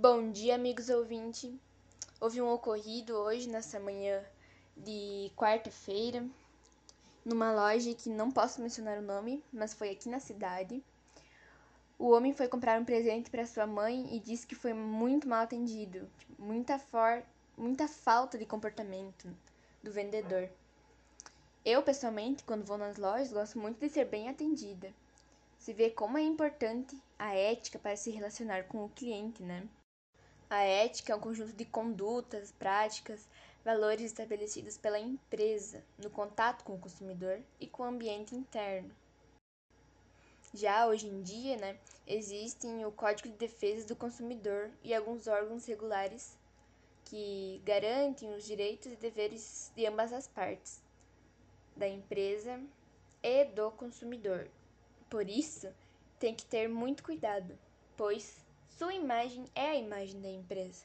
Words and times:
Bom 0.00 0.30
dia, 0.30 0.54
amigos 0.54 0.88
ouvintes. 0.90 1.52
Houve 2.20 2.40
um 2.40 2.48
ocorrido 2.52 3.14
hoje, 3.14 3.48
nessa 3.48 3.80
manhã 3.80 4.24
de 4.76 5.28
quarta-feira, 5.36 6.24
numa 7.24 7.50
loja 7.50 7.92
que 7.94 8.08
não 8.08 8.30
posso 8.30 8.62
mencionar 8.62 8.98
o 8.98 9.02
nome, 9.02 9.42
mas 9.52 9.74
foi 9.74 9.90
aqui 9.90 10.08
na 10.08 10.20
cidade. 10.20 10.80
O 11.98 12.10
homem 12.10 12.32
foi 12.32 12.46
comprar 12.46 12.80
um 12.80 12.84
presente 12.84 13.28
para 13.28 13.44
sua 13.44 13.66
mãe 13.66 14.14
e 14.14 14.20
disse 14.20 14.46
que 14.46 14.54
foi 14.54 14.72
muito 14.72 15.28
mal 15.28 15.42
atendido, 15.42 16.08
muita, 16.38 16.78
for 16.78 17.24
muita 17.56 17.88
falta 17.88 18.38
de 18.38 18.46
comportamento 18.46 19.28
do 19.82 19.90
vendedor. 19.90 20.48
Eu, 21.64 21.82
pessoalmente, 21.82 22.44
quando 22.44 22.64
vou 22.64 22.78
nas 22.78 22.98
lojas, 22.98 23.32
gosto 23.32 23.58
muito 23.58 23.80
de 23.80 23.88
ser 23.88 24.04
bem 24.04 24.28
atendida. 24.28 24.94
Se 25.58 25.72
vê 25.72 25.90
como 25.90 26.16
é 26.16 26.22
importante 26.22 26.96
a 27.18 27.34
ética 27.34 27.80
para 27.80 27.96
se 27.96 28.12
relacionar 28.12 28.68
com 28.68 28.84
o 28.84 28.90
cliente, 28.90 29.42
né? 29.42 29.66
A 30.50 30.62
ética 30.62 31.12
é 31.12 31.16
um 31.16 31.20
conjunto 31.20 31.52
de 31.52 31.66
condutas, 31.66 32.50
práticas, 32.52 33.28
valores 33.62 34.06
estabelecidos 34.06 34.78
pela 34.78 34.98
empresa 34.98 35.84
no 35.98 36.08
contato 36.08 36.64
com 36.64 36.74
o 36.74 36.78
consumidor 36.78 37.42
e 37.60 37.66
com 37.66 37.82
o 37.82 37.86
ambiente 37.86 38.34
interno. 38.34 38.90
Já 40.54 40.86
hoje 40.86 41.06
em 41.06 41.20
dia, 41.20 41.58
né, 41.58 41.78
existem 42.06 42.86
o 42.86 42.90
Código 42.90 43.28
de 43.28 43.36
Defesa 43.36 43.86
do 43.86 43.94
Consumidor 43.94 44.70
e 44.82 44.94
alguns 44.94 45.26
órgãos 45.26 45.66
regulares 45.66 46.34
que 47.04 47.60
garantem 47.62 48.34
os 48.34 48.44
direitos 48.44 48.90
e 48.90 48.96
deveres 48.96 49.70
de 49.76 49.84
ambas 49.84 50.14
as 50.14 50.26
partes, 50.26 50.82
da 51.76 51.86
empresa 51.86 52.58
e 53.22 53.44
do 53.44 53.70
consumidor. 53.72 54.48
Por 55.10 55.28
isso, 55.28 55.68
tem 56.18 56.34
que 56.34 56.46
ter 56.46 56.70
muito 56.70 57.02
cuidado, 57.02 57.58
pois 57.98 58.47
sua 58.78 58.94
imagem 58.94 59.44
é 59.56 59.70
a 59.70 59.74
imagem 59.74 60.20
da 60.20 60.28
empresa. 60.28 60.84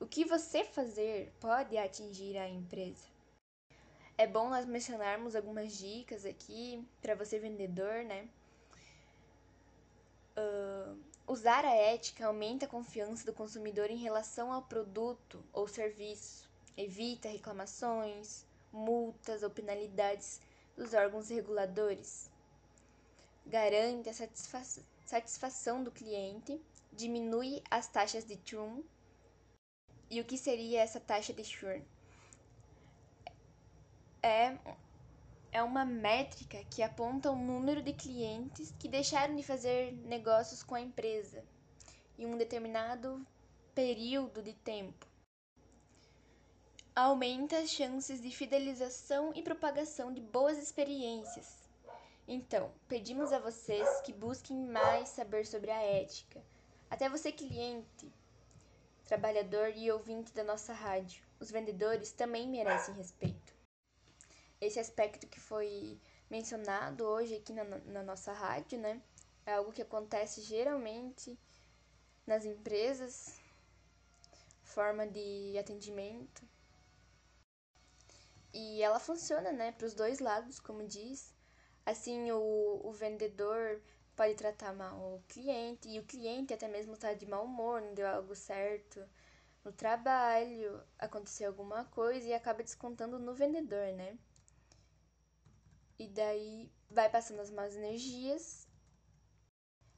O 0.00 0.06
que 0.06 0.24
você 0.24 0.64
fazer 0.64 1.30
pode 1.38 1.76
atingir 1.76 2.38
a 2.38 2.48
empresa. 2.48 3.04
É 4.16 4.26
bom 4.26 4.48
nós 4.48 4.64
mencionarmos 4.64 5.36
algumas 5.36 5.76
dicas 5.76 6.24
aqui 6.24 6.82
para 7.02 7.14
você 7.14 7.38
vendedor, 7.38 8.02
né? 8.04 8.26
Uh, 10.38 10.98
usar 11.26 11.66
a 11.66 11.74
ética 11.74 12.26
aumenta 12.26 12.64
a 12.64 12.68
confiança 12.68 13.26
do 13.26 13.34
consumidor 13.34 13.90
em 13.90 13.98
relação 13.98 14.50
ao 14.50 14.62
produto 14.62 15.44
ou 15.52 15.68
serviço, 15.68 16.48
evita 16.78 17.28
reclamações, 17.28 18.46
multas 18.72 19.42
ou 19.42 19.50
penalidades 19.50 20.40
dos 20.74 20.94
órgãos 20.94 21.28
reguladores, 21.28 22.30
garante 23.44 24.08
a 24.08 24.14
satisfação 25.04 25.84
do 25.84 25.90
cliente 25.90 26.58
diminui 26.92 27.62
as 27.70 27.86
taxas 27.88 28.24
de 28.24 28.38
churn. 28.44 28.84
E 30.10 30.20
o 30.20 30.24
que 30.24 30.38
seria 30.38 30.80
essa 30.80 30.98
taxa 30.98 31.32
de 31.32 31.44
churn? 31.44 31.84
É, 34.22 34.58
é 35.52 35.62
uma 35.62 35.84
métrica 35.84 36.62
que 36.64 36.82
aponta 36.82 37.30
o 37.30 37.36
número 37.36 37.82
de 37.82 37.92
clientes 37.92 38.74
que 38.78 38.88
deixaram 38.88 39.36
de 39.36 39.42
fazer 39.42 39.92
negócios 40.04 40.62
com 40.62 40.74
a 40.74 40.80
empresa 40.80 41.44
em 42.18 42.26
um 42.26 42.36
determinado 42.36 43.24
período 43.74 44.42
de 44.42 44.54
tempo. 44.54 45.06
Aumenta 46.96 47.58
as 47.58 47.70
chances 47.70 48.20
de 48.20 48.30
fidelização 48.30 49.32
e 49.34 49.42
propagação 49.42 50.12
de 50.12 50.20
boas 50.20 50.58
experiências. 50.58 51.68
Então, 52.26 52.72
pedimos 52.88 53.32
a 53.32 53.38
vocês 53.38 54.00
que 54.00 54.12
busquem 54.12 54.56
mais 54.66 55.10
saber 55.10 55.46
sobre 55.46 55.70
a 55.70 55.80
ética 55.80 56.42
até 56.90 57.08
você, 57.08 57.30
cliente, 57.30 58.12
trabalhador 59.04 59.72
e 59.74 59.90
ouvinte 59.90 60.32
da 60.32 60.44
nossa 60.44 60.72
rádio, 60.72 61.22
os 61.40 61.50
vendedores 61.50 62.12
também 62.12 62.48
merecem 62.48 62.94
respeito. 62.94 63.54
Esse 64.60 64.80
aspecto 64.80 65.26
que 65.26 65.38
foi 65.38 65.98
mencionado 66.28 67.04
hoje 67.04 67.36
aqui 67.36 67.52
na, 67.52 67.64
na 67.64 68.02
nossa 68.02 68.32
rádio, 68.32 68.78
né? 68.78 69.00
É 69.46 69.54
algo 69.54 69.72
que 69.72 69.82
acontece 69.82 70.42
geralmente 70.42 71.38
nas 72.26 72.44
empresas, 72.44 73.40
forma 74.62 75.06
de 75.06 75.56
atendimento. 75.58 76.46
E 78.52 78.82
ela 78.82 78.98
funciona, 78.98 79.52
né, 79.52 79.72
para 79.72 79.86
os 79.86 79.94
dois 79.94 80.18
lados, 80.18 80.58
como 80.58 80.86
diz. 80.86 81.34
Assim, 81.86 82.30
o, 82.30 82.80
o 82.84 82.92
vendedor 82.92 83.80
pode 84.18 84.34
tratar 84.34 84.74
mal 84.74 84.98
o 85.14 85.22
cliente, 85.28 85.88
e 85.88 86.00
o 86.00 86.04
cliente 86.04 86.52
até 86.52 86.66
mesmo 86.66 86.94
está 86.94 87.14
de 87.14 87.24
mau 87.24 87.44
humor, 87.44 87.80
não 87.80 87.94
deu 87.94 88.08
algo 88.08 88.34
certo 88.34 89.08
no 89.64 89.70
trabalho, 89.70 90.82
aconteceu 90.98 91.46
alguma 91.46 91.84
coisa 91.84 92.26
e 92.26 92.34
acaba 92.34 92.64
descontando 92.64 93.16
no 93.20 93.32
vendedor, 93.32 93.92
né? 93.92 94.18
E 95.96 96.08
daí 96.08 96.68
vai 96.90 97.08
passando 97.08 97.38
as 97.40 97.50
más 97.50 97.76
energias, 97.76 98.66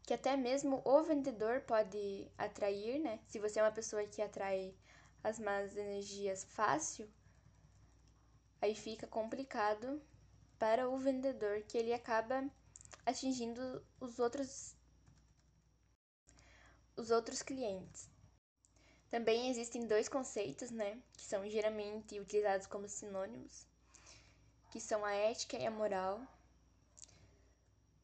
que 0.03 0.13
até 0.13 0.37
mesmo 0.37 0.83
o 0.85 1.03
vendedor 1.03 1.63
pode 1.63 2.31
atrair, 2.37 3.01
né? 3.01 3.21
Se 3.27 3.39
você 3.39 3.59
é 3.59 3.63
uma 3.63 3.73
pessoa 3.73 4.05
que 4.05 4.21
atrai 4.21 4.75
as 5.25 5.39
más 5.39 5.75
energias 5.79 6.45
fácil, 6.45 7.09
aí 8.61 8.75
fica 8.75 9.07
complicado 9.07 10.03
para 10.59 10.91
o 10.91 10.99
vendedor 10.99 11.63
que 11.63 11.79
ele 11.79 11.95
acaba 11.95 12.45
atingindo 13.05 13.85
os 14.01 14.19
outros 14.19 14.77
os 16.97 17.11
outros 17.11 17.43
clientes. 17.43 18.11
Também 19.09 19.51
existem 19.51 19.87
dois 19.87 20.09
conceitos, 20.09 20.71
né, 20.71 21.01
que 21.15 21.23
são 21.23 21.49
geralmente 21.49 22.21
utilizados 22.21 22.67
como 22.67 22.89
sinônimos, 22.89 23.67
que 24.71 24.81
são 24.81 25.05
a 25.05 25.13
ética 25.13 25.57
e 25.57 25.67
a 25.67 25.71
moral. 25.71 26.21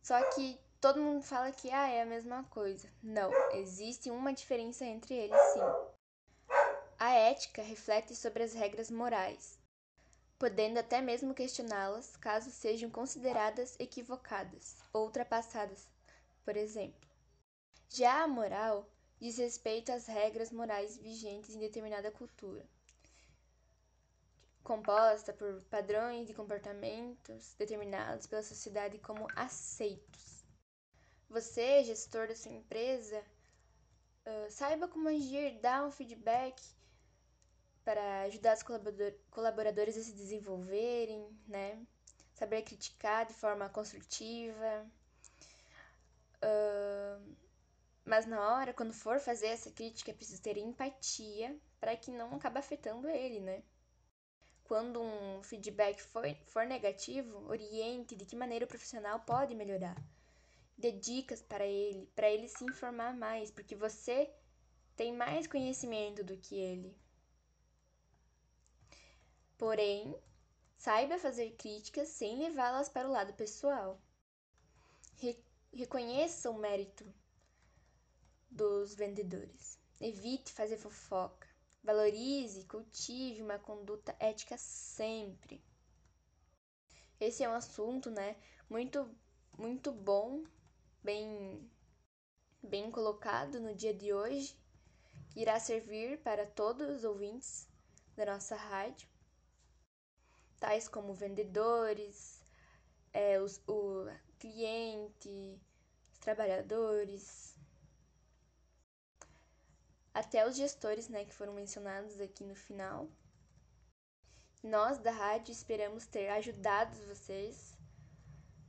Só 0.02 0.20
que 0.30 0.58
todo 0.80 1.02
mundo 1.02 1.22
fala 1.22 1.52
que 1.52 1.70
ah, 1.70 1.88
é 1.88 2.02
a 2.02 2.06
mesma 2.06 2.42
coisa. 2.44 2.88
Não, 3.02 3.30
existe 3.52 4.10
uma 4.10 4.32
diferença 4.32 4.84
entre 4.84 5.14
eles, 5.14 5.40
sim. 5.52 5.60
A 6.98 7.10
ética 7.10 7.62
reflete 7.62 8.16
sobre 8.16 8.42
as 8.42 8.54
regras 8.54 8.90
morais, 8.90 9.60
podendo 10.38 10.78
até 10.78 11.00
mesmo 11.00 11.34
questioná-las 11.34 12.16
caso 12.16 12.50
sejam 12.50 12.90
consideradas 12.90 13.74
equivocadas 13.78 14.76
ou 14.92 15.04
ultrapassadas, 15.04 15.88
por 16.44 16.56
exemplo. 16.56 17.08
Já 17.88 18.22
a 18.22 18.28
moral 18.28 18.88
diz 19.18 19.38
respeito 19.38 19.92
às 19.92 20.06
regras 20.06 20.50
morais 20.50 20.98
vigentes 20.98 21.54
em 21.54 21.58
determinada 21.58 22.10
cultura, 22.10 22.66
composta 24.62 25.32
por 25.32 25.62
padrões 25.70 26.26
de 26.26 26.34
comportamentos 26.34 27.54
determinados 27.54 28.26
pela 28.26 28.42
sociedade 28.42 28.98
como 28.98 29.28
aceitos. 29.34 30.44
Você, 31.28 31.82
gestor 31.84 32.28
da 32.28 32.36
sua 32.36 32.52
empresa, 32.52 33.24
saiba 34.50 34.88
como 34.88 35.08
agir, 35.08 35.58
dar 35.60 35.86
um 35.86 35.90
feedback 35.90 36.60
para 37.86 38.22
ajudar 38.22 38.56
os 38.56 38.64
colaboradores 39.30 39.96
a 39.96 40.02
se 40.02 40.12
desenvolverem, 40.12 41.24
né? 41.46 41.80
Saber 42.34 42.62
criticar 42.62 43.24
de 43.24 43.32
forma 43.32 43.68
construtiva. 43.68 44.84
Uh, 46.42 47.36
mas 48.04 48.26
na 48.26 48.40
hora, 48.56 48.74
quando 48.74 48.92
for 48.92 49.20
fazer 49.20 49.46
essa 49.46 49.70
crítica, 49.70 50.10
é 50.10 50.14
preciso 50.14 50.42
ter 50.42 50.56
empatia 50.56 51.56
para 51.78 51.96
que 51.96 52.10
não 52.10 52.34
acabe 52.34 52.58
afetando 52.58 53.08
ele, 53.08 53.38
né? 53.38 53.62
Quando 54.64 55.00
um 55.00 55.40
feedback 55.44 56.02
for, 56.02 56.24
for 56.46 56.66
negativo, 56.66 57.48
oriente 57.48 58.16
de 58.16 58.26
que 58.26 58.34
maneira 58.34 58.64
o 58.64 58.68
profissional 58.68 59.20
pode 59.20 59.54
melhorar. 59.54 59.96
Dê 60.76 60.90
dicas 60.90 61.40
para 61.40 61.64
ele, 61.64 62.10
para 62.16 62.28
ele 62.28 62.48
se 62.48 62.64
informar 62.64 63.14
mais, 63.14 63.52
porque 63.52 63.76
você 63.76 64.28
tem 64.96 65.12
mais 65.12 65.46
conhecimento 65.46 66.24
do 66.24 66.36
que 66.36 66.56
ele. 66.56 67.05
Porém, 69.58 70.14
saiba 70.76 71.18
fazer 71.18 71.52
críticas 71.56 72.08
sem 72.08 72.38
levá-las 72.38 72.88
para 72.88 73.08
o 73.08 73.12
lado 73.12 73.32
pessoal. 73.32 74.00
Re 75.16 75.42
reconheça 75.72 76.50
o 76.50 76.58
mérito 76.58 77.04
dos 78.50 78.94
vendedores. 78.94 79.78
Evite 80.00 80.52
fazer 80.52 80.76
fofoca. 80.76 81.48
Valorize 81.82 82.60
e 82.60 82.64
cultive 82.64 83.42
uma 83.42 83.58
conduta 83.58 84.14
ética 84.18 84.58
sempre. 84.58 85.62
Esse 87.18 87.42
é 87.42 87.48
um 87.48 87.54
assunto, 87.54 88.10
né, 88.10 88.36
muito 88.68 89.08
muito 89.56 89.90
bom, 89.90 90.44
bem 91.02 91.70
bem 92.62 92.90
colocado 92.90 93.58
no 93.58 93.74
dia 93.74 93.94
de 93.94 94.12
hoje, 94.12 94.54
que 95.30 95.40
irá 95.40 95.58
servir 95.58 96.22
para 96.22 96.44
todos 96.44 96.90
os 96.90 97.04
ouvintes 97.04 97.68
da 98.14 98.26
nossa 98.26 98.56
rádio 98.56 99.08
tais 100.58 100.88
como 100.88 101.12
vendedores, 101.14 102.42
é, 103.12 103.40
os, 103.40 103.60
o 103.66 104.06
cliente, 104.38 105.60
os 106.12 106.18
trabalhadores. 106.18 107.56
até 110.14 110.46
os 110.48 110.56
gestores, 110.56 111.08
né, 111.08 111.24
que 111.26 111.34
foram 111.34 111.52
mencionados 111.52 112.18
aqui 112.20 112.42
no 112.42 112.54
final. 112.54 113.08
Nós 114.62 114.98
da 114.98 115.10
rádio 115.10 115.52
esperamos 115.52 116.06
ter 116.06 116.28
ajudado 116.28 116.96
vocês 117.06 117.76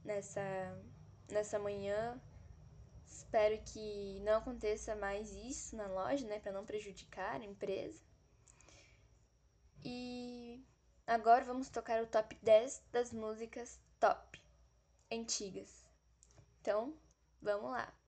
nessa, 0.03 0.41
nessa 1.31 1.57
manhã. 1.57 2.21
Espero 3.05 3.57
que 3.63 4.19
não 4.25 4.37
aconteça 4.39 4.93
mais 4.95 5.31
isso 5.31 5.75
na 5.77 5.87
loja, 5.87 6.27
né, 6.27 6.39
para 6.39 6.51
não 6.51 6.65
prejudicar 6.65 7.39
a 7.39 7.45
empresa. 7.45 8.01
E 9.85 10.46
agora 11.07 11.45
vamos 11.45 11.69
tocar 11.69 12.03
o 12.03 12.07
top 12.07 12.37
10 12.43 12.83
das 12.91 13.13
músicas 13.13 13.79
top 13.99 14.39
antigas. 15.11 15.89
Então, 16.61 16.93
vamos 17.41 17.71
lá. 17.71 17.91